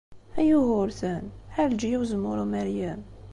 A 0.39 0.41
Yugurten! 0.49 1.23
A 1.31 1.33
Ɛelǧiya 1.61 1.97
n 1.97 1.99
Uzemmur 2.01 2.37
Umeryem! 2.43 3.01